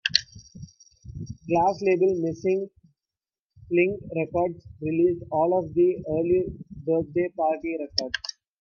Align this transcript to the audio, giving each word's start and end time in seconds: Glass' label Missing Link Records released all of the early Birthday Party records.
Glass' 1.47 1.83
label 1.83 2.15
Missing 2.23 2.67
Link 3.69 4.01
Records 4.15 4.65
released 4.81 5.23
all 5.31 5.59
of 5.59 5.75
the 5.75 6.03
early 6.09 6.45
Birthday 6.83 7.29
Party 7.37 7.77
records. 7.79 8.15